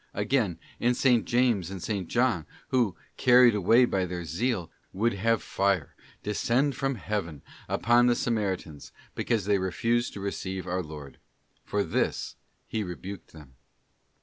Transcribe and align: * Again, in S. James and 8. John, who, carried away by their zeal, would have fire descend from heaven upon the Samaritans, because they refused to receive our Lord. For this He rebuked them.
* 0.07 0.13
Again, 0.15 0.57
in 0.79 0.93
S. 0.95 1.03
James 1.25 1.69
and 1.69 1.87
8. 1.87 2.07
John, 2.07 2.47
who, 2.69 2.95
carried 3.17 3.53
away 3.53 3.85
by 3.85 4.05
their 4.07 4.25
zeal, 4.25 4.71
would 4.93 5.13
have 5.13 5.43
fire 5.43 5.93
descend 6.23 6.75
from 6.75 6.95
heaven 6.95 7.43
upon 7.69 8.07
the 8.07 8.15
Samaritans, 8.15 8.91
because 9.13 9.45
they 9.45 9.59
refused 9.59 10.13
to 10.13 10.19
receive 10.19 10.65
our 10.65 10.81
Lord. 10.81 11.19
For 11.63 11.83
this 11.83 12.35
He 12.67 12.83
rebuked 12.83 13.31
them. 13.31 13.53